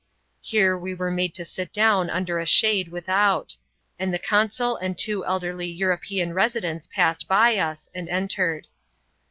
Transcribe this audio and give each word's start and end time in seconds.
Here 0.41 0.75
we 0.75 0.95
were 0.95 1.11
made 1.11 1.35
to 1.35 1.45
sit 1.45 1.71
down 1.71 2.09
under 2.09 2.39
a 2.39 2.45
shade 2.47 2.87
without; 2.87 3.55
and 3.99 4.11
the 4.11 4.17
consul 4.17 4.75
and 4.77 4.97
two 4.97 5.23
elderly 5.27 5.67
European 5.67 6.33
residents 6.33 6.87
passed 6.87 7.27
by 7.27 7.57
us, 7.57 7.87
and 7.93 8.09
entered. 8.09 8.65